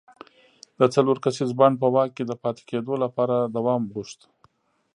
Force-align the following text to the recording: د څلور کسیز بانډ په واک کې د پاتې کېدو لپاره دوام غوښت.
د 0.79 0.81
څلور 0.95 1.17
کسیز 1.23 1.51
بانډ 1.59 1.75
په 1.81 1.87
واک 1.95 2.09
کې 2.15 2.23
د 2.27 2.31
پاتې 2.41 2.61
کېدو 2.69 2.93
لپاره 3.03 3.35
دوام 3.55 3.81
غوښت. 3.93 4.19